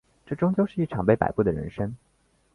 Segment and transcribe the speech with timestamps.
[0.25, 1.95] 这终究是一场被摆布的人生